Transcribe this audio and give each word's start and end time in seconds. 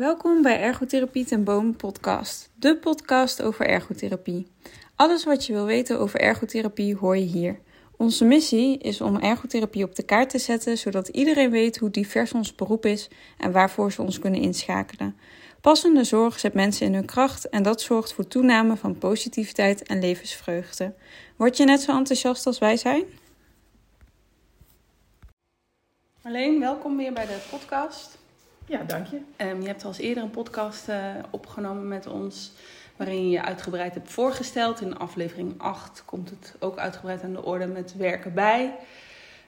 Welkom 0.00 0.42
bij 0.42 0.60
Ergotherapie 0.60 1.24
ten 1.24 1.44
Boom 1.44 1.76
podcast, 1.76 2.50
de 2.54 2.76
podcast 2.76 3.42
over 3.42 3.66
ergotherapie. 3.66 4.46
Alles 4.96 5.24
wat 5.24 5.46
je 5.46 5.52
wil 5.52 5.64
weten 5.64 5.98
over 5.98 6.20
ergotherapie 6.20 6.96
hoor 6.96 7.16
je 7.16 7.24
hier. 7.24 7.60
Onze 7.96 8.24
missie 8.24 8.78
is 8.78 9.00
om 9.00 9.16
ergotherapie 9.16 9.84
op 9.84 9.94
de 9.94 10.02
kaart 10.02 10.30
te 10.30 10.38
zetten, 10.38 10.78
zodat 10.78 11.08
iedereen 11.08 11.50
weet 11.50 11.78
hoe 11.78 11.90
divers 11.90 12.32
ons 12.32 12.54
beroep 12.54 12.86
is 12.86 13.08
en 13.38 13.52
waarvoor 13.52 13.92
ze 13.92 14.02
ons 14.02 14.18
kunnen 14.18 14.40
inschakelen. 14.40 15.16
Passende 15.60 16.04
zorg 16.04 16.38
zet 16.38 16.54
mensen 16.54 16.86
in 16.86 16.94
hun 16.94 17.06
kracht 17.06 17.48
en 17.48 17.62
dat 17.62 17.80
zorgt 17.80 18.12
voor 18.12 18.28
toename 18.28 18.76
van 18.76 18.98
positiviteit 18.98 19.82
en 19.82 20.00
levensvreugde. 20.00 20.94
Word 21.36 21.56
je 21.56 21.64
net 21.64 21.80
zo 21.80 21.96
enthousiast 21.96 22.46
als 22.46 22.58
wij 22.58 22.76
zijn? 22.76 23.04
Alleen, 26.22 26.60
welkom 26.60 26.96
weer 26.96 27.12
bij 27.12 27.26
de 27.26 27.38
podcast. 27.50 28.19
Ja, 28.70 28.82
dank 28.86 29.06
je. 29.06 29.20
Um, 29.36 29.60
je 29.60 29.66
hebt 29.66 29.84
al 29.84 29.88
eens 29.88 29.98
eerder 29.98 30.22
een 30.22 30.30
podcast 30.30 30.88
uh, 30.88 30.96
opgenomen 31.30 31.88
met 31.88 32.06
ons, 32.06 32.52
waarin 32.96 33.24
je 33.24 33.30
je 33.30 33.42
uitgebreid 33.42 33.94
hebt 33.94 34.10
voorgesteld. 34.10 34.80
In 34.80 34.98
aflevering 34.98 35.54
8 35.56 36.02
komt 36.04 36.30
het 36.30 36.56
ook 36.58 36.78
uitgebreid 36.78 37.22
aan 37.22 37.32
de 37.32 37.44
orde 37.44 37.66
met 37.66 37.96
werken 37.96 38.34
bij. 38.34 38.74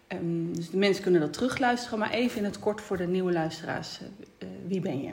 Um, 0.08 0.56
dus 0.56 0.70
de 0.70 0.76
mensen 0.76 1.02
kunnen 1.02 1.20
dat 1.20 1.32
terugluisteren, 1.32 1.98
maar 1.98 2.10
even 2.10 2.38
in 2.38 2.44
het 2.44 2.58
kort 2.58 2.80
voor 2.80 2.96
de 2.96 3.06
nieuwe 3.06 3.32
luisteraars. 3.32 4.00
Uh, 4.00 4.06
uh, 4.48 4.48
wie 4.66 4.80
ben 4.80 5.02
je? 5.02 5.12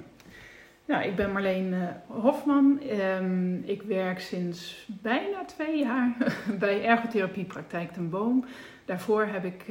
Nou, 0.86 1.04
ik 1.04 1.16
ben 1.16 1.32
Marleen 1.32 1.76
Hofman. 2.08 2.80
Um, 2.92 3.64
ik 3.66 3.82
werk 3.82 4.20
sinds 4.20 4.88
bijna 5.02 5.46
twee 5.46 5.78
jaar 5.78 6.18
bij 6.60 6.86
Ergotherapiepraktijk 6.86 7.92
ten 7.92 8.10
Boom. 8.10 8.46
Daarvoor 8.86 9.26
heb 9.26 9.46
ik 9.46 9.66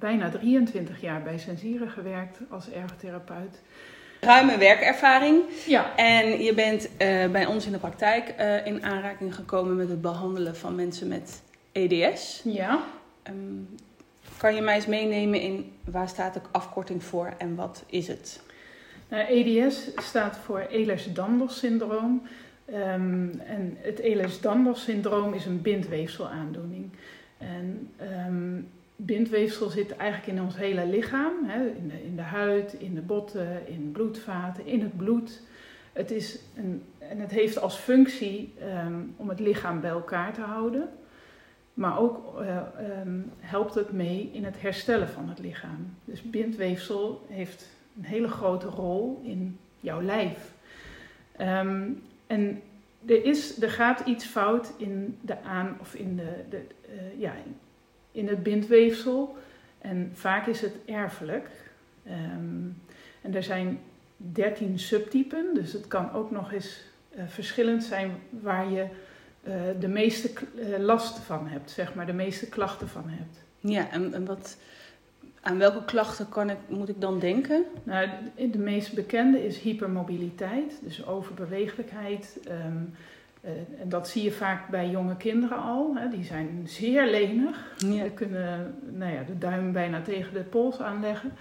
bijna 0.00 0.30
23 0.30 1.00
jaar 1.00 1.22
bij 1.22 1.38
Sensieren 1.38 1.90
gewerkt 1.90 2.38
als 2.48 2.70
ergotherapeut. 2.70 3.60
Ruime 4.20 4.58
werkervaring. 4.58 5.42
Ja. 5.66 5.96
En 5.96 6.42
je 6.42 6.54
bent 6.54 6.84
uh, 6.84 7.26
bij 7.26 7.46
ons 7.46 7.66
in 7.66 7.72
de 7.72 7.78
praktijk 7.78 8.34
uh, 8.38 8.66
in 8.66 8.84
aanraking 8.84 9.34
gekomen 9.34 9.76
met 9.76 9.88
het 9.88 10.00
behandelen 10.00 10.56
van 10.56 10.74
mensen 10.74 11.08
met 11.08 11.42
EDS. 11.72 12.42
Ja. 12.44 12.84
Um, 13.28 13.68
kan 14.36 14.54
je 14.54 14.60
mij 14.60 14.74
eens 14.74 14.86
meenemen 14.86 15.40
in 15.40 15.72
waar 15.84 16.08
staat 16.08 16.34
de 16.34 16.40
afkorting 16.50 17.04
voor 17.04 17.34
en 17.38 17.54
wat 17.54 17.84
is 17.86 18.08
het? 18.08 18.42
Nou, 19.08 19.26
EDS 19.26 19.90
staat 19.96 20.38
voor 20.38 20.60
Ehlers-Danlos 20.60 21.58
syndroom. 21.58 22.22
Um, 22.74 23.40
en 23.46 23.76
het 23.78 23.98
Ehlers-Danlos 23.98 24.82
syndroom 24.82 25.34
is 25.34 25.46
een 25.46 25.62
bindweefselaandoening. 25.62 26.90
En 27.38 27.90
um, 28.26 28.68
bindweefsel 29.04 29.68
zit 29.68 29.96
eigenlijk 29.96 30.38
in 30.38 30.44
ons 30.44 30.56
hele 30.56 30.86
lichaam. 30.86 31.32
Hè, 31.44 31.66
in, 31.66 31.88
de, 31.88 32.04
in 32.04 32.16
de 32.16 32.22
huid, 32.22 32.72
in 32.72 32.94
de 32.94 33.00
botten, 33.00 33.68
in 33.68 33.90
bloedvaten, 33.92 34.66
in 34.66 34.80
het 34.80 34.96
bloed. 34.96 35.42
Het 35.92 36.10
is 36.10 36.38
een, 36.56 36.82
en 36.98 37.18
het 37.18 37.30
heeft 37.30 37.60
als 37.60 37.76
functie 37.76 38.54
um, 38.86 39.14
om 39.16 39.28
het 39.28 39.40
lichaam 39.40 39.80
bij 39.80 39.90
elkaar 39.90 40.32
te 40.32 40.40
houden. 40.40 40.88
Maar 41.74 41.98
ook 41.98 42.40
uh, 42.40 42.56
um, 43.00 43.30
helpt 43.38 43.74
het 43.74 43.92
mee 43.92 44.30
in 44.32 44.44
het 44.44 44.60
herstellen 44.60 45.08
van 45.08 45.28
het 45.28 45.38
lichaam. 45.38 45.94
Dus 46.04 46.22
bindweefsel 46.22 47.26
heeft 47.28 47.68
een 47.96 48.04
hele 48.04 48.28
grote 48.28 48.66
rol 48.66 49.20
in 49.24 49.58
jouw 49.80 50.02
lijf. 50.02 50.52
Um, 51.40 52.02
en 52.26 52.62
er, 53.06 53.24
is, 53.24 53.62
er 53.62 53.70
gaat 53.70 54.00
iets 54.06 54.24
fout 54.24 54.72
in 54.76 55.18
de 55.20 55.42
aan 55.42 55.76
of 55.80 55.94
in 55.94 56.16
de, 56.16 56.32
de 56.50 56.60
uh, 56.88 57.20
ja, 57.20 57.32
in 58.12 58.28
het 58.28 58.42
bindweefsel. 58.42 59.36
En 59.78 60.10
vaak 60.14 60.46
is 60.46 60.60
het 60.60 60.74
erfelijk. 60.84 61.48
Um, 62.06 62.82
en 63.22 63.34
er 63.34 63.42
zijn 63.42 63.80
13 64.16 64.78
subtypen, 64.78 65.54
dus 65.54 65.72
het 65.72 65.88
kan 65.88 66.12
ook 66.12 66.30
nog 66.30 66.52
eens 66.52 66.80
uh, 67.16 67.22
verschillend 67.26 67.84
zijn 67.84 68.18
waar 68.30 68.70
je 68.70 68.86
uh, 69.42 69.54
de 69.80 69.88
meeste 69.88 70.30
uh, 70.54 70.78
last 70.78 71.18
van 71.18 71.46
hebt, 71.46 71.70
zeg 71.70 71.94
maar, 71.94 72.06
de 72.06 72.12
meeste 72.12 72.48
klachten 72.48 72.88
van 72.88 73.04
hebt. 73.06 73.38
Ja, 73.60 73.90
en, 73.90 74.14
en 74.14 74.24
wat, 74.24 74.56
aan 75.40 75.58
welke 75.58 75.84
klachten 75.84 76.28
kan 76.28 76.50
ik, 76.50 76.58
moet 76.68 76.88
ik 76.88 77.00
dan 77.00 77.18
denken? 77.18 77.64
Nou, 77.82 78.08
de, 78.36 78.50
de 78.50 78.58
meest 78.58 78.94
bekende 78.94 79.46
is 79.46 79.58
hypermobiliteit, 79.58 80.80
dus 80.82 81.06
overbewegelijkheid. 81.06 82.38
Um, 82.48 82.54
uh, 82.54 82.98
en 83.80 83.88
dat 83.88 84.08
zie 84.08 84.22
je 84.22 84.32
vaak 84.32 84.68
bij 84.68 84.88
jonge 84.88 85.16
kinderen 85.16 85.58
al. 85.58 85.96
Hè. 85.96 86.08
Die 86.08 86.24
zijn 86.24 86.62
zeer 86.64 87.06
lenig. 87.06 87.74
Ja. 87.76 88.02
Die 88.02 88.10
kunnen 88.10 88.74
nou 88.90 89.12
ja, 89.12 89.22
de 89.22 89.38
duim 89.38 89.72
bijna 89.72 90.02
tegen 90.02 90.32
de 90.34 90.42
pols 90.42 90.80
aanleggen, 90.80 91.32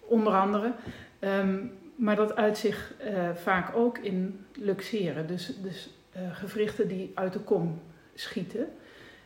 onder 0.00 0.32
andere. 0.32 0.72
Um, 1.20 1.72
maar 1.94 2.16
dat 2.16 2.36
uit 2.36 2.58
zich 2.58 2.94
uh, 3.04 3.30
vaak 3.34 3.76
ook 3.76 3.98
in 3.98 4.44
luxeren. 4.52 5.26
Dus, 5.26 5.56
dus 5.62 5.90
uh, 6.16 6.22
gewrichten 6.32 6.88
die 6.88 7.12
uit 7.14 7.32
de 7.32 7.38
kom 7.38 7.80
schieten. 8.14 8.68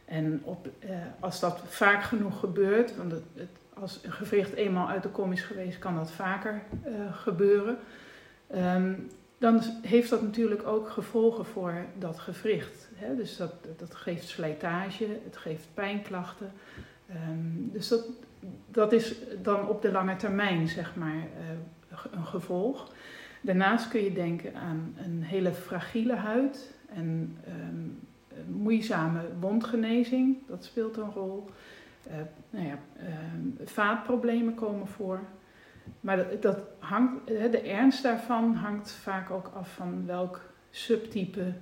En 0.05 0.41
op, 0.45 0.69
als 1.21 1.41
dat 1.41 1.63
vaak 1.67 2.03
genoeg 2.03 2.41
gebeurt, 2.41 2.97
want 2.97 3.13
het, 3.13 3.23
het, 3.35 3.49
als 3.75 4.01
een 4.03 4.13
gewricht 4.13 4.53
eenmaal 4.53 4.89
uit 4.89 5.03
de 5.03 5.09
kom 5.09 5.33
is 5.33 5.43
geweest, 5.43 5.79
kan 5.79 5.95
dat 5.95 6.11
vaker 6.11 6.63
gebeuren. 7.11 7.79
Um, 8.55 9.11
dan 9.39 9.61
heeft 9.83 10.11
dat 10.11 10.23
natuurlijk 10.23 10.67
ook 10.67 10.89
gevolgen 10.89 11.45
voor 11.45 11.85
dat 11.99 12.19
gewricht. 12.19 12.89
Hè? 12.95 13.17
Dus 13.17 13.37
dat, 13.37 13.53
dat 13.77 13.95
geeft 13.95 14.29
slijtage, 14.29 15.07
het 15.25 15.37
geeft 15.37 15.69
pijnklachten. 15.75 16.53
Um, 17.31 17.71
dus 17.73 17.89
dat, 17.89 18.07
dat 18.71 18.93
is 18.93 19.15
dan 19.43 19.69
op 19.69 19.83
de 19.83 19.91
lange 19.91 20.17
termijn, 20.17 20.69
zeg 20.69 20.97
maar, 20.97 21.17
uh, 21.17 21.99
een 22.11 22.27
gevolg. 22.27 22.93
Daarnaast 23.41 23.89
kun 23.89 24.05
je 24.05 24.13
denken 24.13 24.55
aan 24.55 24.95
een 25.05 25.23
hele 25.23 25.53
fragiele 25.53 26.15
huid 26.15 26.75
en 26.89 27.39
um, 27.49 27.99
moeizame 28.47 29.21
wondgenezing, 29.41 30.37
dat 30.49 30.65
speelt 30.65 30.97
een 30.97 31.11
rol. 31.11 31.51
Uh, 32.09 32.15
nou 32.51 32.67
ja, 32.67 32.79
uh, 33.03 33.09
vaatproblemen 33.65 34.55
komen 34.55 34.87
voor. 34.87 35.21
Maar 36.01 36.17
dat, 36.17 36.43
dat 36.43 36.59
hangt, 36.79 37.27
de 37.27 37.61
ernst 37.61 38.03
daarvan 38.03 38.55
hangt 38.55 38.91
vaak 38.91 39.31
ook 39.31 39.51
af 39.55 39.75
van 39.75 40.07
welk 40.07 40.41
subtype 40.71 41.53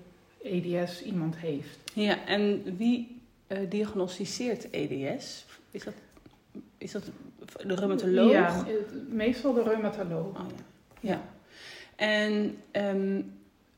EDS 0.43 1.03
iemand 1.03 1.37
heeft. 1.37 1.79
Ja, 1.95 2.27
en 2.27 2.77
wie 2.77 3.21
uh, 3.49 3.59
diagnosticeert 3.69 4.71
EDS? 4.71 5.47
Is 5.71 5.85
dat, 5.85 5.95
is 6.79 6.93
dat 6.93 7.11
de 7.67 7.75
reumatoloog? 7.75 8.31
Ja, 8.31 8.65
meestal 9.09 9.53
de 9.53 9.63
reumatoloog. 9.63 10.41
Oh, 10.41 10.47
ja. 11.01 11.11
ja. 11.11 11.21
En 11.97 12.57
um, 12.73 13.33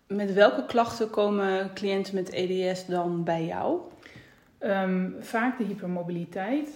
met 0.07 0.33
welke 0.33 0.65
klachten 0.67 1.11
komen 1.11 1.73
cliënten 1.75 2.15
met 2.15 2.31
EDS 2.31 2.87
dan 2.87 3.25
bij 3.25 3.45
jou? 3.45 3.81
Um, 4.61 5.17
vaak 5.21 5.59
de 5.59 5.65
hypermobiliteit. 5.65 6.69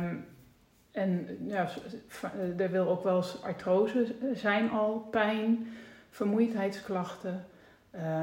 Um, 0.00 0.24
en 0.96 1.26
ja, 1.46 1.68
er 2.56 2.70
wil 2.70 2.88
ook 2.88 3.02
wel 3.02 3.16
eens 3.16 3.42
artrose 3.42 4.14
zijn 4.34 4.70
al, 4.70 4.98
pijn, 5.10 5.66
vermoeidheidsklachten. 6.10 7.44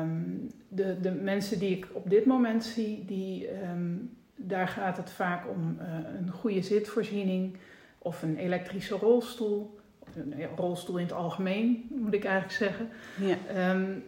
Um, 0.01 0.51
de, 0.67 0.99
de 0.99 1.11
mensen 1.11 1.59
die 1.59 1.77
ik 1.77 1.87
op 1.91 2.09
dit 2.09 2.25
moment 2.25 2.63
zie, 2.63 3.05
die, 3.05 3.49
um, 3.71 4.17
daar 4.35 4.67
gaat 4.67 4.97
het 4.97 5.11
vaak 5.11 5.49
om 5.49 5.77
uh, 5.79 5.85
een 6.19 6.31
goede 6.31 6.61
zitvoorziening 6.61 7.57
of 7.97 8.23
een 8.23 8.37
elektrische 8.37 8.95
rolstoel. 8.95 9.79
Een 10.15 10.55
rolstoel 10.55 10.97
in 10.97 11.05
het 11.05 11.13
algemeen, 11.13 11.87
moet 11.89 12.13
ik 12.13 12.23
eigenlijk 12.23 12.55
zeggen. 12.55 12.89
Ja. 13.19 13.71
Um, 13.71 14.03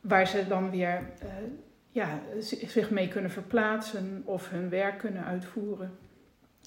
waar 0.00 0.26
ze 0.26 0.46
dan 0.48 0.70
weer 0.70 1.02
uh, 1.22 1.28
ja, 1.90 2.20
zich 2.66 2.90
mee 2.90 3.08
kunnen 3.08 3.30
verplaatsen 3.30 4.22
of 4.24 4.50
hun 4.50 4.68
werk 4.68 4.98
kunnen 4.98 5.24
uitvoeren. 5.24 5.90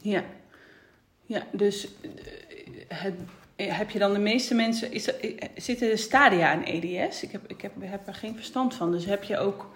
Ja, 0.02 0.24
ja, 1.26 1.44
dus 1.52 1.88
het, 2.88 3.14
heb 3.56 3.90
je 3.90 4.00
dan 4.00 4.14
de 4.14 4.20
meeste 4.20 4.56
mensen, 4.56 4.92
is 4.92 5.08
er, 5.08 5.16
zitten 5.56 5.92
er 5.92 5.98
stadia 5.98 6.52
aan 6.52 6.64
EDS? 6.64 7.24
Ik 7.24 7.32
heb, 7.32 7.42
ik 7.48 7.62
heb, 7.62 7.72
heb 7.80 8.08
er 8.08 8.14
geen 8.14 8.36
verstand 8.36 8.74
van. 8.74 8.92
Dus 8.92 9.06
heb 9.06 9.24
je 9.24 9.38
ook 9.38 9.70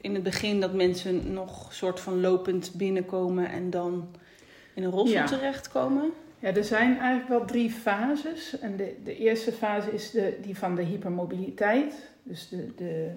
in 0.00 0.14
het 0.14 0.22
begin 0.22 0.60
dat 0.60 0.72
mensen 0.72 1.32
nog 1.32 1.72
soort 1.72 2.00
van 2.00 2.20
lopend 2.20 2.72
binnenkomen 2.74 3.50
en 3.50 3.70
dan 3.70 4.08
in 4.74 4.82
een 4.82 4.90
rolstoel 4.90 5.18
ja. 5.18 5.26
terechtkomen? 5.26 6.12
Ja, 6.38 6.54
er 6.54 6.64
zijn 6.64 6.98
eigenlijk 6.98 7.28
wel 7.28 7.44
drie 7.44 7.70
fases. 7.70 8.58
En 8.60 8.76
de, 8.76 8.94
de 9.04 9.16
eerste 9.16 9.52
fase 9.52 9.92
is 9.92 10.10
de, 10.10 10.38
die 10.42 10.58
van 10.58 10.74
de 10.74 10.82
hypermobiliteit. 10.82 11.94
Dus 12.22 12.48
de, 12.48 12.74
de 12.76 13.10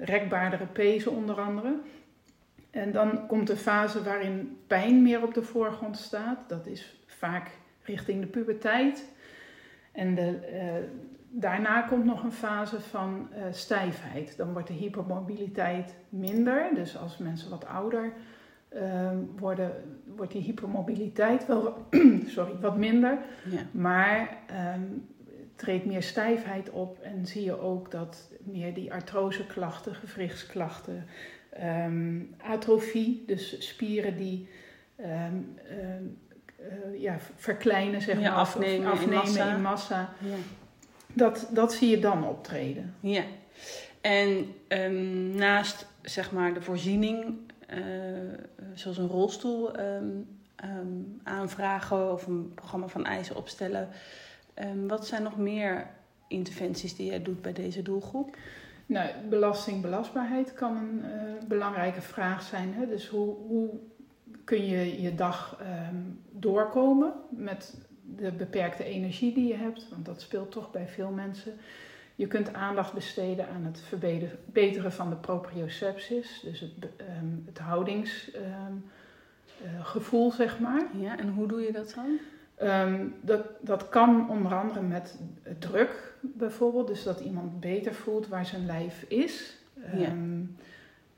rekbaardere 0.00 0.66
pezen 0.66 1.12
onder 1.12 1.40
andere. 1.40 1.74
En 2.78 2.92
dan 2.92 3.26
komt 3.26 3.46
de 3.46 3.56
fase 3.56 4.02
waarin 4.02 4.58
pijn 4.66 5.02
meer 5.02 5.22
op 5.22 5.34
de 5.34 5.42
voorgrond 5.42 5.96
staat. 5.96 6.48
Dat 6.48 6.66
is 6.66 7.02
vaak 7.06 7.50
richting 7.82 8.20
de 8.20 8.26
puberteit. 8.26 9.12
En 9.92 10.14
de, 10.14 10.38
uh, 10.52 10.88
daarna 11.30 11.82
komt 11.82 12.04
nog 12.04 12.22
een 12.22 12.32
fase 12.32 12.80
van 12.80 13.28
uh, 13.32 13.42
stijfheid. 13.50 14.36
Dan 14.36 14.52
wordt 14.52 14.68
de 14.68 14.74
hypermobiliteit 14.74 15.94
minder. 16.08 16.70
Dus 16.74 16.96
als 16.96 17.18
mensen 17.18 17.50
wat 17.50 17.66
ouder 17.66 18.12
uh, 18.74 19.10
worden, 19.38 19.72
wordt 20.16 20.32
die 20.32 20.42
hypermobiliteit 20.42 21.46
wel 21.46 21.86
sorry, 22.26 22.52
wat 22.60 22.76
minder. 22.76 23.18
Ja. 23.50 23.60
Maar 23.70 24.36
um, 24.74 25.06
treedt 25.56 25.86
meer 25.86 26.02
stijfheid 26.02 26.70
op 26.70 26.98
en 26.98 27.26
zie 27.26 27.44
je 27.44 27.60
ook 27.60 27.90
dat 27.90 28.30
meer 28.44 28.74
die 28.74 28.92
artroseklachten, 28.92 29.94
gewrichtsklachten, 29.94 31.06
ehm, 31.58 32.20
atrofie, 32.42 33.22
dus 33.26 33.68
spieren 33.68 34.16
die 34.16 34.48
ehm, 34.96 35.36
ehm, 35.68 36.04
eh, 36.56 37.00
ja, 37.00 37.16
verkleinen, 37.36 38.02
zeg 38.02 38.20
Ja, 38.20 38.30
maar, 38.30 38.40
of 38.40 38.48
afnemen 38.48 39.00
in 39.00 39.08
massa. 39.08 39.54
in 39.54 39.62
massa. 39.62 40.12
Ja. 40.18 40.36
Dat, 41.12 41.48
dat 41.52 41.72
zie 41.72 41.88
je 41.90 41.98
dan 41.98 42.24
optreden. 42.28 42.94
Ja. 43.00 43.22
En 44.00 44.46
naast 45.34 45.86
zeg 46.02 46.32
maar 46.32 46.54
de 46.54 46.62
voorziening, 46.62 47.36
eh, 47.66 47.78
zoals 48.74 48.98
een 48.98 49.08
rolstoel 49.08 49.76
aanvragen 51.22 52.12
of 52.12 52.26
een 52.26 52.52
programma 52.54 52.88
van 52.88 53.04
eisen 53.04 53.36
opstellen, 53.36 53.88
wat 54.86 55.06
zijn 55.06 55.22
nog 55.22 55.36
meer 55.36 55.86
interventies 56.28 56.96
die 56.96 57.06
jij 57.06 57.22
doet 57.22 57.42
bij 57.42 57.52
deze 57.52 57.82
doelgroep? 57.82 58.36
Nou, 58.88 59.08
belasting, 59.28 59.82
belastbaarheid 59.82 60.52
kan 60.52 60.76
een 60.76 61.04
eh, 61.04 61.10
belangrijke 61.48 62.00
vraag 62.00 62.42
zijn. 62.42 62.74
Hè? 62.74 62.86
Dus 62.86 63.08
hoe, 63.08 63.36
hoe 63.36 63.70
kun 64.44 64.66
je 64.66 65.02
je 65.02 65.14
dag 65.14 65.56
ehm, 65.60 65.96
doorkomen 66.30 67.12
met 67.28 67.74
de 68.16 68.32
beperkte 68.32 68.84
energie 68.84 69.34
die 69.34 69.48
je 69.48 69.56
hebt? 69.56 69.88
Want 69.90 70.06
dat 70.06 70.20
speelt 70.20 70.50
toch 70.50 70.70
bij 70.70 70.88
veel 70.88 71.10
mensen. 71.10 71.52
Je 72.14 72.26
kunt 72.26 72.54
aandacht 72.54 72.92
besteden 72.92 73.48
aan 73.48 73.64
het 73.64 73.80
verbeteren 73.80 74.92
van 74.92 75.10
de 75.10 75.16
proprioceptie, 75.16 76.24
dus 76.42 76.60
het, 76.60 76.70
ehm, 76.96 77.26
het 77.46 77.58
houdingsgevoel, 77.58 80.32
zeg 80.32 80.58
maar. 80.58 80.86
Ja, 80.92 81.18
en 81.18 81.28
hoe 81.28 81.48
doe 81.48 81.60
je 81.60 81.72
dat 81.72 81.92
dan? 81.94 82.18
Ehm, 82.54 83.06
dat, 83.20 83.44
dat 83.60 83.88
kan 83.88 84.30
onder 84.30 84.54
andere 84.54 84.80
met 84.80 85.18
druk 85.58 86.07
bijvoorbeeld, 86.20 86.86
dus 86.86 87.02
dat 87.02 87.20
iemand 87.20 87.60
beter 87.60 87.94
voelt 87.94 88.28
waar 88.28 88.46
zijn 88.46 88.66
lijf 88.66 89.04
is. 89.08 89.56
Ja. 89.74 90.06
Ehm, 90.06 90.40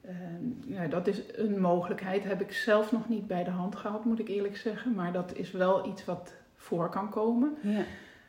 ehm, 0.01 0.73
ja, 0.73 0.87
dat 0.87 1.07
is 1.07 1.23
een 1.37 1.61
mogelijkheid. 1.61 2.25
Heb 2.25 2.41
ik 2.41 2.53
zelf 2.53 2.93
nog 2.93 3.09
niet 3.09 3.27
bij 3.27 3.45
de 3.45 3.51
hand 3.51 3.77
gehad, 3.77 4.05
moet 4.05 4.19
ik 4.19 4.29
eerlijk 4.29 4.57
zeggen. 4.57 4.95
Maar 4.95 5.13
dat 5.13 5.37
is 5.37 5.51
wel 5.51 5.89
iets 5.89 6.05
wat 6.05 6.33
voor 6.57 6.89
kan 6.89 7.11
komen. 7.11 7.57
Ja. 7.63 7.83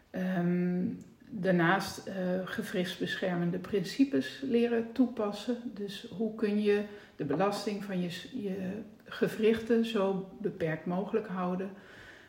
Ehm, 0.09 0.85
daarnaast 1.29 2.07
eh 2.07 2.15
gewrichtsbeschermende 2.45 3.57
principes 3.57 4.41
leren 4.43 4.91
toepassen. 4.91 5.57
Dus 5.73 6.07
hoe 6.17 6.35
kun 6.35 6.61
je 6.61 6.83
de 7.15 7.25
belasting 7.25 7.83
van 7.83 8.01
je, 8.01 8.09
je 8.33 8.81
gewrichten 9.05 9.85
zo 9.85 10.29
beperkt 10.41 10.85
mogelijk 10.85 11.27
houden. 11.27 11.69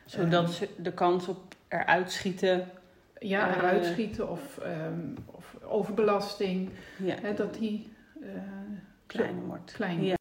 Zodat 0.05 0.51
ze 0.51 0.67
de 0.77 0.93
kans 0.93 1.27
op 1.27 1.55
eruit 1.67 2.11
schieten. 2.11 2.67
Ja, 3.23 3.49
Eh, 3.49 3.55
eruit 3.57 3.85
schieten 3.85 4.29
of, 4.29 4.57
ehm, 4.57 4.99
of 5.25 5.55
overbelasting, 5.63 6.69
Ja, 6.97 7.15
hè, 7.21 7.33
dat 7.33 7.53
die 7.53 7.87
eh, 8.21 8.27
kleiner 9.05 9.43
wordt. 9.43 9.71
klein 9.71 10.03
Ja. 10.03 10.15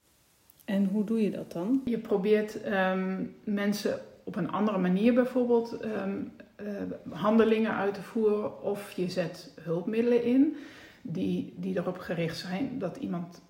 En 0.64 0.84
hoe 0.84 1.04
doe 1.04 1.22
je 1.22 1.31
dat 1.31 1.52
dan? 1.52 1.81
Je 1.84 1.99
probeert 1.99 2.60
ehm, 2.62 3.25
mensen 3.44 4.00
op 4.25 4.37
een 4.37 4.50
andere 4.50 4.78
manier 4.78 5.14
bijvoorbeeld 5.14 5.72
ehm, 5.81 6.16
eh, 6.56 6.66
handelingen 7.10 7.75
uit 7.75 7.94
te 7.94 8.02
voeren 8.02 8.62
of 8.62 8.93
je 8.93 9.08
zet 9.10 9.54
hulpmiddelen 9.60 10.25
in 10.25 10.56
die, 11.02 11.54
die 11.56 11.76
erop 11.76 11.99
gericht 11.99 12.37
zijn 12.38 12.78
dat 12.78 12.96
iemand 12.96 13.43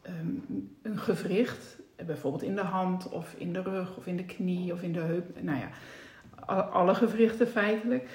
een 0.83 0.99
gewricht, 0.99 1.79
bijvoorbeeld 2.07 2.43
in 2.43 2.55
de 2.55 2.61
hand 2.63 3.09
of 3.09 3.35
in 3.39 3.53
de 3.53 3.63
rug 3.63 3.97
of 3.97 4.07
in 4.07 4.17
de 4.17 4.25
knie 4.25 4.73
of 4.73 4.83
in 4.83 4.93
de 4.93 5.01
heup, 5.01 5.43
nou 5.43 5.59
ja, 5.59 5.69
alle 6.61 6.95
gewrichten 6.95 7.49
feitelijk, 7.49 8.09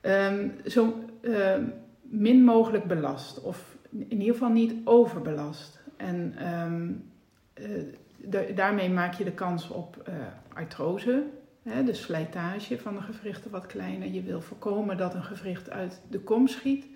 ehm, 0.00 0.48
zo 0.66 1.04
ehm, 1.20 1.64
min 2.02 2.44
mogelijk 2.44 2.84
belast 2.84 3.40
of 3.42 3.76
in 3.90 4.20
ieder 4.20 4.32
geval 4.32 4.50
niet 4.50 4.74
overbelast. 4.84 5.80
En 5.96 6.34
ehm, 6.36 6.90
eh, 7.54 7.82
da- 8.16 8.52
daarmee 8.54 8.90
maak 8.90 9.14
je 9.14 9.24
de 9.24 9.32
kans 9.32 9.68
op 9.68 10.02
eh, 10.04 10.14
artrose, 10.52 11.22
hè, 11.62 11.84
de 11.84 11.94
slijtage 11.94 12.78
van 12.78 12.94
de 12.94 13.00
gewrichten 13.00 13.50
wat 13.50 13.66
kleiner. 13.66 14.08
Je 14.08 14.22
wil 14.22 14.40
voorkomen 14.40 14.96
dat 14.96 15.14
een 15.14 15.24
gewricht 15.24 15.70
uit 15.70 16.00
de 16.10 16.20
kom 16.20 16.46
schiet. 16.48 16.86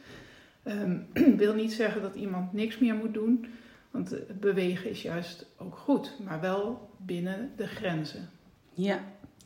Wil 1.36 1.54
niet 1.54 1.72
zeggen 1.72 2.02
dat 2.02 2.14
iemand 2.14 2.52
niks 2.52 2.78
meer 2.78 2.94
moet 2.94 3.14
doen, 3.14 3.46
want 3.90 4.12
eh, 4.12 4.20
bewegen 4.40 4.90
is 4.90 5.02
juist 5.02 5.46
ook 5.58 5.76
goed, 5.76 6.18
maar 6.24 6.40
wel 6.40 6.90
binnen 6.96 7.50
de 7.56 7.66
grenzen. 7.66 8.28
Ja. 8.74 9.00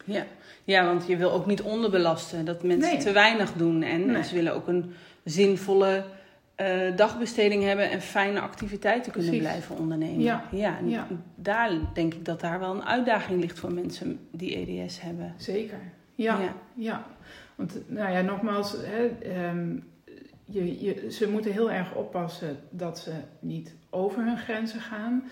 Ja. 0.07 0.25
ja, 0.65 0.85
want 0.85 1.07
je 1.07 1.17
wil 1.17 1.33
ook 1.33 1.47
niet 1.47 1.63
onderbelasten. 1.63 2.45
Dat 2.45 2.63
mensen 2.63 2.93
Nee. 2.93 3.03
te 3.03 3.13
weinig 3.13 3.53
doen. 3.53 3.83
En 3.83 4.07
Nee. 4.07 4.23
ze 4.25 4.35
willen 4.35 4.55
ook 4.55 4.69
een 4.69 4.93
zinvolle 5.25 6.05
eh, 6.55 6.97
dagbesteding 6.97 7.63
hebben 7.63 7.91
en 7.91 8.01
fijne 8.01 8.41
activiteiten 8.41 9.13
kunnen 9.13 9.31
Precies. 9.31 9.49
blijven 9.49 9.77
ondernemen. 9.79 10.21
Ja. 10.51 10.79
en 10.79 10.89
Ja. 10.89 11.07
daar 11.35 11.71
denk 11.95 12.15
ik 12.15 12.25
dat 12.25 12.41
daar 12.41 12.59
wel 12.59 12.75
een 12.75 12.85
uitdaging 12.85 13.41
ligt 13.41 13.59
voor 13.59 13.73
mensen 13.73 14.19
die 14.31 14.57
EDS 14.57 15.01
hebben. 15.01 15.35
Zeker. 15.37 15.79
Ja, 16.15 16.41
Ja. 16.41 16.53
ja. 16.75 17.07
Want, 17.55 17.75
nou 17.87 18.13
ja, 18.13 18.21
nogmaals, 18.21 18.77
hè, 18.79 19.07
ehm, 19.33 19.77
je, 20.45 20.85
je, 20.85 21.11
ze 21.11 21.31
moeten 21.31 21.53
heel 21.53 21.71
erg 21.71 21.95
oppassen 21.95 22.57
dat 22.71 22.99
ze 22.99 23.11
niet 23.41 23.75
over 23.91 24.25
hun 24.25 24.39
grenzen 24.39 24.81
gaan. 24.81 25.25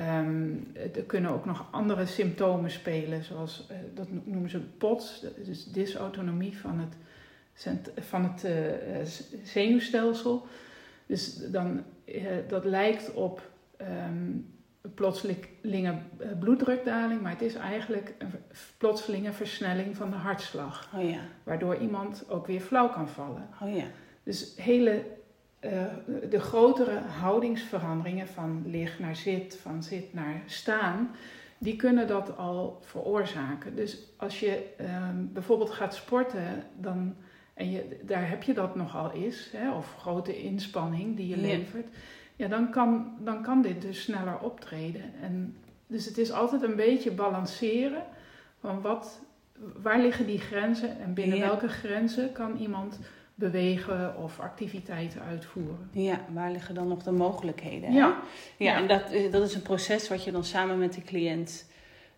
Ehm, 0.00 0.50
er 0.94 1.02
kunnen 1.06 1.30
ook 1.30 1.44
nog 1.44 1.66
andere 1.70 2.06
symptomen 2.06 2.70
spelen, 2.70 3.24
zoals, 3.24 3.66
eh, 3.68 3.76
dat 3.94 4.06
noemen 4.24 4.50
ze 4.50 4.60
POTS, 4.60 5.24
is 5.44 5.64
dysautonomie 5.64 6.58
van 6.58 6.78
het, 6.78 7.92
van 8.00 8.24
het 8.24 8.44
eh, 8.44 9.04
zenuwstelsel. 9.42 10.46
Dus 11.06 11.34
dan, 11.34 11.82
eh, 12.04 12.22
dat 12.48 12.64
lijkt 12.64 13.14
op 13.14 13.50
ehm, 13.76 14.30
plotselinge 14.94 15.94
bloeddrukdaling, 16.38 17.20
maar 17.20 17.32
het 17.32 17.42
is 17.42 17.54
eigenlijk 17.54 18.14
een 18.18 18.32
plotselinge 18.78 19.32
versnelling 19.32 19.96
van 19.96 20.10
de 20.10 20.16
hartslag, 20.16 20.92
Oh 20.96 21.10
ja, 21.10 21.20
waardoor 21.42 21.76
iemand 21.76 22.24
ook 22.28 22.46
weer 22.46 22.60
flauw 22.60 22.88
kan 22.88 23.08
vallen. 23.08 23.48
oh 23.62 23.76
ja. 23.76 23.84
Dus 24.22 24.52
hele, 24.56 25.02
eh, 25.60 25.70
de 26.30 26.40
grotere 26.40 26.98
houdingsveranderingen 27.20 28.28
van 28.28 28.62
lig 28.66 28.98
naar 28.98 29.16
zit, 29.16 29.58
van 29.62 29.82
zit 29.82 30.14
naar 30.14 30.42
staan, 30.46 31.10
die 31.58 31.76
kunnen 31.76 32.06
dat 32.06 32.36
al 32.36 32.78
veroorzaken. 32.82 33.76
Dus 33.76 33.98
als 34.16 34.40
je 34.40 34.74
ehm, 34.76 35.16
bijvoorbeeld 35.32 35.70
gaat 35.70 35.94
sporten, 35.94 36.64
dan, 36.76 37.14
en 37.54 37.70
je, 37.70 37.98
daar 38.02 38.28
heb 38.28 38.42
je 38.42 38.54
dat 38.54 38.74
nogal 38.74 39.12
eens, 39.12 39.48
hè, 39.52 39.72
of 39.72 39.94
grote 39.98 40.42
inspanning 40.42 41.16
die 41.16 41.28
je 41.28 41.36
Ja. 41.40 41.46
levert, 41.46 41.88
ja, 42.36 42.48
dan, 42.48 42.70
kan, 42.70 43.12
dan 43.18 43.42
kan 43.42 43.62
dit 43.62 43.82
dus 43.82 44.02
sneller 44.02 44.38
optreden. 44.38 45.02
En, 45.22 45.56
dus 45.86 46.04
het 46.06 46.18
is 46.18 46.32
altijd 46.32 46.62
een 46.62 46.76
beetje 46.76 47.10
balanceren 47.12 48.02
van 48.60 48.80
wat, 48.80 49.20
waar 49.82 50.00
liggen 50.00 50.26
die 50.26 50.38
grenzen 50.38 51.00
en 51.00 51.14
binnen 51.14 51.38
Ja. 51.38 51.46
welke 51.46 51.68
grenzen 51.68 52.32
kan 52.32 52.56
iemand 52.56 52.98
bewegen 53.40 54.16
of 54.16 54.40
activiteiten 54.40 55.22
uitvoeren. 55.22 55.88
Ja, 55.92 56.20
waar 56.32 56.50
liggen 56.50 56.74
dan 56.74 56.88
nog 56.88 57.02
de 57.02 57.10
mogelijkheden? 57.10 57.92
Ja. 57.92 58.06
Ja, 58.56 58.72
Ja. 58.72 58.76
en 58.76 58.88
dat, 58.88 59.10
is- 59.10 59.30
dat 59.30 59.42
is 59.42 59.54
een 59.54 59.62
proces 59.62 60.08
wat 60.08 60.24
je 60.24 60.30
dan 60.32 60.44
samen 60.44 60.78
met 60.78 60.92
de 60.94 61.02
cliënt 61.02 61.68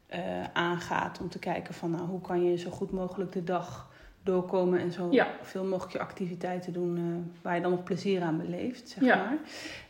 eh, 0.07 0.21
aangaat 0.53 1.21
om 1.21 1.29
te 1.29 1.39
kijken 1.39 1.75
van 1.75 1.91
nou, 1.91 2.03
hoe 2.07 2.21
kan 2.21 2.45
je 2.45 2.57
zo 2.57 2.71
goed 2.71 2.91
mogelijk 2.91 3.33
de 3.33 3.45
dag 3.45 3.91
doorkomen 4.23 4.81
en 4.81 4.93
zo 4.93 5.09
Ja. 5.11 5.29
veel 5.43 5.65
mogelijk 5.65 5.93
je 5.93 5.99
activiteiten 6.01 6.73
doen 6.73 6.97
eh, 6.97 7.43
waar 7.43 7.55
je 7.55 7.61
dan 7.61 7.71
nog 7.71 7.83
plezier 7.83 8.23
aan 8.23 8.39
beleeft, 8.39 8.89
zeg 8.89 9.05
Ja. 9.05 9.17
maar. 9.17 9.39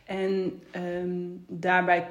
En 0.05 0.61
ehm, 0.71 1.19
daarbij 1.47 2.07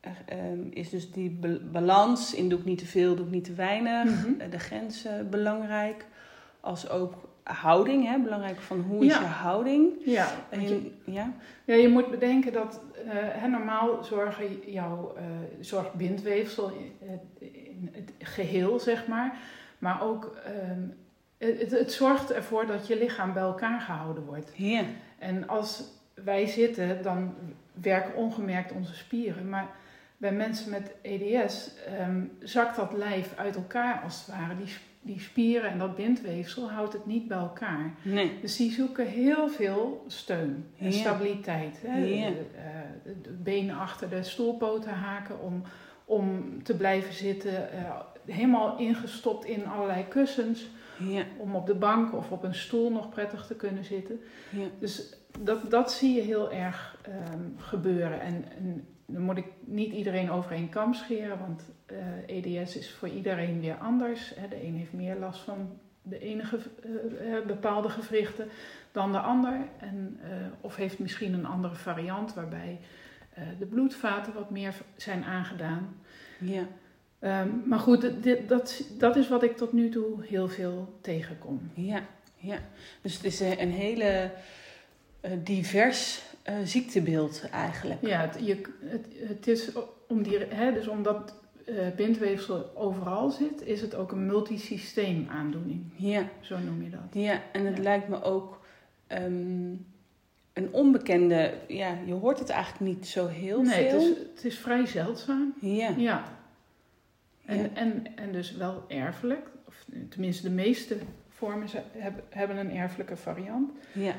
eh, 0.00 0.10
ehm, 0.26 0.60
is 0.70 0.90
dus 0.90 1.10
die 1.12 1.30
ba- 1.30 1.58
balans 1.72 2.34
in 2.34 2.48
doe 2.48 2.58
ik 2.58 2.64
niet 2.64 2.78
te 2.78 2.86
veel, 2.86 3.14
doe 3.16 3.26
ik 3.26 3.32
niet 3.32 3.44
te 3.44 3.54
weinig, 3.54 4.04
Mhm. 4.04 4.40
eh, 4.40 4.50
de 4.50 4.58
grenzen 4.58 5.30
belangrijk, 5.30 6.06
als 6.60 6.88
ook 6.88 7.14
houding, 7.42 8.06
hè, 8.06 8.18
belangrijk 8.18 8.60
van 8.60 8.80
hoe 8.80 9.04
is 9.04 9.12
Ja. 9.12 9.20
je 9.20 9.26
houding. 9.26 9.92
Ja, 10.04 10.28
En 10.50 10.62
je, 10.68 10.90
ja, 11.04 11.32
ja, 11.64 11.74
je 11.74 11.88
moet 11.88 12.10
bedenken 12.10 12.52
dat 12.52 12.80
eh, 12.94 13.10
hè, 13.14 13.48
normaal 13.48 14.04
zorgen 14.04 14.70
jouw 14.70 15.14
eh 15.16 15.22
zorgt 15.60 15.94
bindweefsel 15.94 16.72
eh, 17.00 17.08
in 17.66 17.90
het 17.92 18.12
geheel, 18.18 18.78
zeg 18.80 19.06
maar. 19.06 19.36
Maar 19.78 20.02
ook 20.02 20.36
ehm, 20.44 20.80
het, 21.38 21.70
het 21.70 21.92
zorgt 21.92 22.32
ervoor 22.32 22.66
dat 22.66 22.86
je 22.86 22.98
lichaam 22.98 23.32
bij 23.32 23.42
elkaar 23.42 23.80
gehouden 23.80 24.24
wordt. 24.24 24.50
ja. 24.54 24.82
En 25.18 25.48
als 25.48 25.82
wij 26.14 26.46
zitten, 26.46 27.02
dan 27.02 27.34
werken 27.72 28.14
ongemerkt 28.16 28.72
onze 28.72 28.94
spieren. 28.94 29.48
Maar 29.48 29.66
bij 30.16 30.32
mensen 30.32 30.70
met 30.70 30.90
EDS 31.02 31.70
ehm, 31.86 32.24
zakt 32.40 32.76
dat 32.76 32.92
lijf 32.92 33.32
uit 33.36 33.56
elkaar 33.56 34.00
als 34.04 34.26
het 34.26 34.36
ware. 34.36 34.56
Die, 34.56 34.74
die 35.04 35.20
spieren 35.20 35.70
en 35.70 35.78
dat 35.78 35.96
bindweefsel 35.96 36.70
houdt 36.70 36.92
het 36.92 37.06
niet 37.06 37.28
bij 37.28 37.36
elkaar. 37.38 37.94
Nee. 38.02 38.30
Dus 38.40 38.56
die 38.56 38.70
zoeken 38.72 39.06
heel 39.06 39.48
veel 39.48 40.04
steun 40.06 40.66
en 40.78 40.86
Ja. 40.86 40.98
stabiliteit. 40.98 41.82
Hè? 41.86 41.98
Ja. 41.98 42.28
De, 42.30 42.44
eh, 42.56 43.12
de 43.22 43.30
benen 43.30 43.76
achter 43.78 44.08
de 44.08 44.22
stoelpoten 44.22 44.92
haken 44.92 45.40
om, 45.40 45.62
om 46.04 46.42
te 46.62 46.76
blijven 46.76 47.12
zitten. 47.14 47.72
eh, 47.72 48.00
helemaal 48.26 48.78
ingestopt 48.78 49.44
in 49.44 49.66
allerlei 49.66 50.04
kussens 50.08 50.66
Ja. 50.98 51.24
Om 51.38 51.54
op 51.54 51.66
de 51.66 51.74
bank 51.74 52.14
of 52.14 52.30
op 52.30 52.42
een 52.42 52.54
stoel 52.54 52.90
nog 52.90 53.08
prettig 53.08 53.46
te 53.46 53.54
kunnen 53.54 53.84
zitten. 53.84 54.20
Ja. 54.50 54.66
Dus 54.78 55.16
dat, 55.40 55.70
dat 55.70 55.92
zie 55.92 56.14
je 56.14 56.20
heel 56.20 56.52
erg 56.52 56.96
ehm, 57.02 57.48
gebeuren. 57.56 58.20
En, 58.20 58.44
en, 58.58 58.86
dan 59.06 59.22
moet 59.22 59.36
ik 59.36 59.46
niet 59.64 59.92
iedereen 59.92 60.30
over 60.30 60.52
één 60.52 60.68
kam 60.68 60.94
scheren, 60.94 61.38
want 61.38 61.62
EDS 62.26 62.76
is 62.76 62.90
voor 62.90 63.08
iedereen 63.08 63.60
weer 63.60 63.76
anders. 63.76 64.32
Hè. 64.36 64.48
De 64.48 64.64
een 64.64 64.74
heeft 64.74 64.92
meer 64.92 65.16
last 65.16 65.40
van 65.40 65.78
de 66.02 66.18
enige 66.18 66.58
bepaalde 67.46 67.88
gewrichten 67.88 68.48
dan 68.92 69.12
de 69.12 69.18
ander. 69.18 69.68
En, 69.78 70.20
of 70.60 70.76
heeft 70.76 70.98
misschien 70.98 71.34
een 71.34 71.46
andere 71.46 71.74
variant 71.74 72.34
waarbij 72.34 72.80
de 73.58 73.66
bloedvaten 73.66 74.34
wat 74.34 74.50
meer 74.50 74.74
zijn 74.96 75.24
aangedaan. 75.24 75.96
Ja. 76.40 76.66
Ehm, 77.22 77.48
maar 77.64 77.78
goed, 77.78 78.22
dit, 78.22 78.48
dat, 78.48 78.82
dat 78.98 79.16
is 79.16 79.28
wat 79.28 79.42
ik 79.42 79.56
tot 79.56 79.72
nu 79.72 79.88
toe 79.88 80.24
heel 80.24 80.48
veel 80.48 80.98
tegenkom. 81.00 81.70
Ja, 81.74 82.02
ja. 82.36 82.58
dus 83.02 83.14
het 83.14 83.24
is 83.24 83.40
een 83.40 83.70
hele 83.70 84.30
uh, 85.24 85.30
divers 85.44 86.22
uh, 86.48 86.54
ziektebeeld 86.64 87.48
eigenlijk. 87.52 88.06
Ja, 88.06 88.20
het, 88.20 88.38
je, 88.46 88.60
het, 88.84 89.06
het 89.28 89.46
is 89.46 89.70
om 90.08 90.22
die, 90.22 90.38
hè, 90.38 90.72
dus 90.72 90.86
omdat 90.86 91.34
uh, 91.66 91.76
bindweefsel 91.96 92.70
overal 92.74 93.30
zit, 93.30 93.62
is 93.64 93.80
het 93.80 93.94
ook 93.94 94.12
een 94.12 94.26
multisysteem 94.26 95.26
aandoening. 95.30 95.92
Ja. 95.96 96.28
Zo 96.40 96.58
noem 96.58 96.82
je 96.82 96.90
dat. 96.90 97.22
Ja, 97.22 97.42
en 97.52 97.66
het 97.66 97.78
lijkt 97.78 98.08
me 98.08 98.22
ook 98.22 98.60
um, 99.08 99.86
een 100.52 100.72
onbekende, 100.72 101.54
ja, 101.68 101.98
je 102.06 102.12
hoort 102.12 102.38
het 102.38 102.50
eigenlijk 102.50 102.94
niet 102.94 103.06
zo 103.06 103.26
heel 103.26 103.62
nee, 103.62 103.88
veel. 103.88 103.98
Nee, 103.98 104.08
het 104.08 104.18
is, 104.18 104.26
het 104.34 104.44
is 104.44 104.58
vrij 104.58 104.86
zeldzaam. 104.86 105.54
Ja. 105.60 105.94
Ja. 105.96 106.40
En, 107.52 107.76
en, 107.76 108.06
en 108.16 108.32
dus 108.32 108.52
wel 108.52 108.84
erfelijk, 108.88 109.50
of 109.68 109.84
tenminste 110.08 110.42
de 110.42 110.54
meeste 110.54 110.96
vormen 111.28 111.68
hebben 112.28 112.56
een 112.56 112.76
erfelijke 112.76 113.16
variant. 113.16 113.70
Ja. 113.92 114.14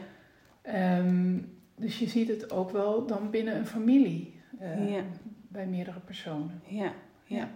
Um, 0.98 1.58
dus 1.76 2.00
je 2.00 2.08
ziet 2.08 2.28
het 2.28 2.52
ook 2.52 2.70
wel 2.70 3.06
dan 3.06 3.30
binnen 3.30 3.56
een 3.56 3.68
familie, 3.68 4.42
uh, 4.62 4.92
ja. 4.92 5.02
bij 5.48 5.66
meerdere 5.66 6.00
personen. 6.00 6.62
Ja, 6.66 6.94
ja. 7.26 7.50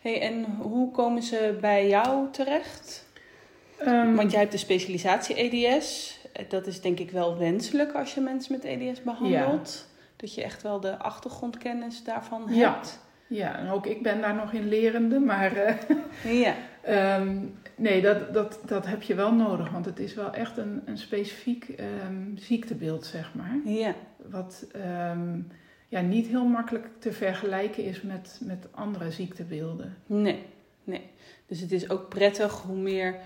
Hey, 0.00 0.20
en 0.20 0.44
hoe 0.44 0.90
komen 0.90 1.22
ze 1.22 1.58
bij 1.60 1.88
jou 1.88 2.30
terecht? 2.30 3.06
Um, 3.86 4.16
Want 4.16 4.30
jij 4.30 4.40
hebt 4.40 4.52
de 4.52 4.58
specialisatie 4.58 5.36
EDS. 5.36 6.18
Dat 6.48 6.66
is 6.66 6.80
denk 6.80 6.98
ik 6.98 7.10
wel 7.10 7.38
wenselijk 7.38 7.92
als 7.92 8.14
je 8.14 8.20
mensen 8.20 8.52
met 8.52 8.64
EDS 8.64 9.02
behandelt. 9.02 9.86
Ja. 9.88 9.92
Dat 10.16 10.34
je 10.34 10.42
echt 10.42 10.62
wel 10.62 10.80
de 10.80 10.98
achtergrondkennis 10.98 12.04
daarvan 12.04 12.48
hebt. 12.48 12.98
Ja. 13.26 13.36
Ja, 13.36 13.58
en 13.58 13.68
ook 13.68 13.86
ik 13.86 14.02
ben 14.02 14.20
daar 14.20 14.34
nog 14.34 14.52
in 14.52 14.68
lerende, 14.68 15.18
maar 15.18 15.52
uh, 15.56 16.42
ja. 16.42 16.54
um, 17.18 17.58
nee, 17.76 18.02
dat, 18.02 18.34
dat, 18.34 18.60
dat 18.66 18.86
heb 18.86 19.02
je 19.02 19.14
wel 19.14 19.34
nodig, 19.34 19.70
want 19.70 19.84
het 19.84 19.98
is 19.98 20.14
wel 20.14 20.32
echt 20.32 20.56
een, 20.56 20.82
een 20.84 20.98
specifiek 20.98 21.68
um, 22.06 22.32
ziektebeeld, 22.38 23.06
zeg 23.06 23.34
maar. 23.34 23.58
Ja. 23.64 23.94
Wat 24.30 24.66
um, 25.10 25.48
ja, 25.88 26.00
niet 26.00 26.26
heel 26.26 26.44
makkelijk 26.44 26.88
te 26.98 27.12
vergelijken 27.12 27.84
is 27.84 28.02
met, 28.02 28.40
met 28.44 28.68
andere 28.70 29.10
ziektebeelden. 29.10 29.96
Nee, 30.06 30.42
nee. 30.84 31.10
Dus 31.46 31.60
het 31.60 31.72
is 31.72 31.90
ook 31.90 32.08
prettig 32.08 32.52
hoe 32.62 32.76
meer, 32.76 33.16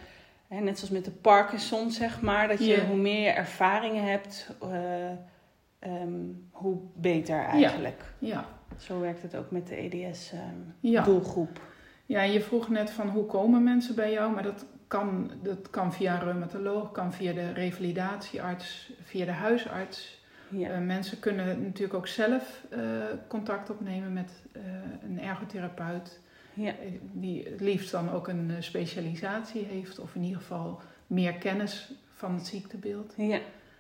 hè, 0.48 0.60
net 0.60 0.78
zoals 0.78 0.94
met 0.94 1.04
de 1.04 1.10
Parkinson, 1.10 1.90
zeg 1.90 2.20
maar, 2.20 2.48
dat 2.48 2.58
je 2.58 2.76
Ja. 2.76 2.86
hoe 2.86 2.96
meer 2.96 3.20
je 3.20 3.28
ervaringen 3.30 4.04
hebt, 4.04 4.50
uh, 4.62 5.92
hoe 6.50 6.76
beter 6.94 7.44
eigenlijk. 7.44 8.02
Ja. 8.18 8.44
Zo 8.76 9.00
werkt 9.00 9.22
het 9.22 9.37
ook 9.37 9.50
met 9.50 9.66
de 9.66 9.75
Ja. 10.80 11.00
EDS-doelgroep. 11.00 11.60
Ja, 12.06 12.22
en 12.22 12.32
je 12.32 12.40
vroeg 12.40 12.68
net 12.68 12.90
van 12.90 13.08
hoe 13.08 13.26
komen 13.26 13.62
mensen 13.62 13.94
bij 13.94 14.12
jou, 14.12 14.34
maar 14.34 14.42
dat 14.42 14.66
kan, 14.87 15.30
dat 15.42 15.70
kan 15.70 15.92
via 15.92 16.14
een 16.14 16.25
reumatoloog, 16.25 16.92
kan 16.92 17.12
via 17.12 17.32
de 17.32 17.52
revalidatiearts, 17.52 18.92
via 19.02 19.25
de 19.25 19.30
huisarts. 19.30 20.22
Ja. 20.48 20.70
Uh, 20.70 20.87
mensen 20.87 21.18
kunnen 21.18 21.62
natuurlijk 21.62 21.94
ook 21.94 22.06
zelf 22.06 22.64
uh, 22.72 22.78
contact 23.26 23.70
opnemen 23.70 24.12
met 24.12 24.42
uh, 24.56 24.62
een 25.02 25.20
ergotherapeut. 25.20 26.20
Ja. 26.54 26.72
Die 27.12 27.44
het 27.44 27.60
liefst 27.60 27.90
dan 27.90 28.10
ook 28.10 28.28
een 28.28 28.52
specialisatie 28.58 29.64
heeft, 29.64 29.98
of 29.98 30.14
in 30.14 30.22
ieder 30.22 30.40
geval 30.40 30.80
meer 31.06 31.32
kennis 31.32 31.92
van 32.14 32.34
het 32.34 32.46
ziektebeeld. 32.46 33.14
Ja. 33.16 33.38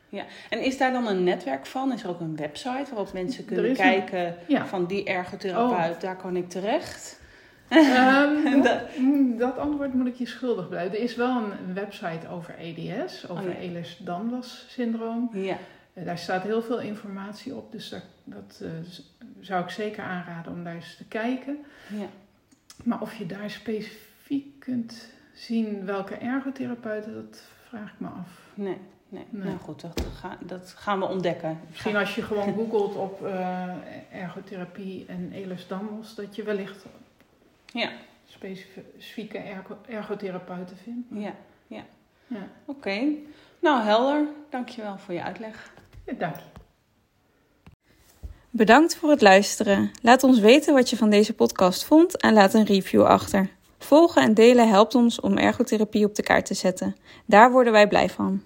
Ja, 0.08 0.24
en 0.50 0.60
is 0.64 0.78
daar 0.78 0.92
dan 0.92 1.06
een 1.06 1.24
netwerk 1.24 1.66
van? 1.66 1.92
Is 1.92 2.02
er 2.02 2.08
ook 2.08 2.20
een 2.20 2.36
website 2.36 2.86
waarop 2.90 3.12
mensen 3.12 3.44
kunnen 3.44 3.70
een- 3.70 3.76
kijken 3.76 4.36
ja. 4.46 4.66
van 4.66 4.86
die 4.86 5.04
ergotherapeut, 5.04 5.94
Oh. 5.94 6.00
daar 6.00 6.16
kan 6.16 6.36
ik 6.36 6.48
terecht? 6.48 7.20
Ehm, 7.68 8.60
Dat- 9.38 9.58
antwoord 9.58 9.94
moet 9.94 10.06
ik 10.06 10.14
je 10.14 10.26
schuldig 10.26 10.68
blijven. 10.68 10.96
Er 10.96 11.02
is 11.02 11.14
wel 11.16 11.36
een, 11.36 11.74
website 11.74 12.28
over 12.30 12.54
EDS, 12.58 13.28
over 13.28 13.44
Oh 13.44 13.52
ja. 13.52 13.58
Ehlers-Danlos 13.58 14.66
syndroom. 14.68 15.30
Ja, 15.32 15.56
Eh, 15.94 16.04
daar 16.04 16.18
staat 16.18 16.42
heel 16.42 16.62
veel 16.62 16.80
informatie 16.80 17.54
op, 17.54 17.72
dus 17.72 17.88
dat, 17.88 18.02
dat 18.24 18.60
eh, 18.62 18.68
zou 19.40 19.62
ik 19.64 19.70
zeker 19.70 20.02
aanraden 20.02 20.52
om 20.52 20.64
daar 20.64 20.74
eens 20.74 20.96
te 20.96 21.04
kijken. 21.04 21.58
ja. 21.88 22.06
Maar 22.84 23.00
of 23.00 23.14
je 23.14 23.26
daar 23.26 23.50
specifiek 23.50 24.60
kunt 24.60 25.08
zien 25.34 25.84
welke 25.84 26.14
ergotherapeuten, 26.14 27.14
dat 27.14 27.42
vraag 27.68 27.88
ik 27.92 27.98
me 28.00 28.08
af. 28.08 28.28
Nee, 28.54 28.76
nee. 29.08 29.24
Nee. 29.30 29.44
Nou 29.46 29.58
goed, 29.58 29.80
dat, 29.80 30.00
ga, 30.20 30.38
dat 30.40 30.74
gaan 30.76 30.98
we 30.98 31.04
ontdekken. 31.08 31.60
Misschien 31.70 31.96
als 31.96 32.14
je 32.14 32.22
gewoon 32.22 32.54
googelt 32.58 32.94
op 32.96 33.26
eh, 33.26 33.68
ergotherapie 34.12 35.04
en 35.08 35.30
Ehlers-Danlos, 35.34 36.14
dat 36.14 36.36
je 36.36 36.42
wellicht 36.42 36.84
Ja, 37.72 37.90
specifieke 38.26 39.38
ergo- 39.38 39.78
ergotherapeuten 39.88 40.76
vindt. 40.76 41.06
ja, 41.10 41.34
ja. 41.66 41.84
Ja. 42.26 42.48
Oké. 42.64 43.00
Nou, 43.60 43.82
helder. 43.82 44.26
Dankjewel 44.50 44.98
voor 44.98 45.14
je 45.14 45.22
uitleg. 45.22 45.72
Ja, 46.06 46.12
dank 46.18 46.34
je. 46.36 46.42
Bedankt 48.50 48.96
voor 48.96 49.10
het 49.10 49.20
luisteren. 49.20 49.90
Laat 50.02 50.22
ons 50.22 50.38
weten 50.38 50.74
wat 50.74 50.90
je 50.90 50.96
van 50.96 51.10
deze 51.10 51.34
podcast 51.34 51.84
vond 51.84 52.16
en 52.20 52.32
laat 52.32 52.54
een 52.54 52.64
review 52.64 53.04
achter. 53.04 53.50
Volgen 53.78 54.22
en 54.22 54.34
delen 54.34 54.68
helpt 54.68 54.94
ons 54.94 55.20
om 55.20 55.36
ergotherapie 55.38 56.04
op 56.04 56.14
de 56.14 56.22
kaart 56.22 56.46
te 56.46 56.54
zetten. 56.54 56.96
Daar 57.26 57.50
worden 57.52 57.72
wij 57.72 57.88
blij 57.88 58.08
van. 58.10 58.42